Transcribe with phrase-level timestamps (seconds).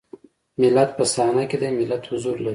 [0.61, 2.49] ملت په صحنه کې دی ملت حضور لري.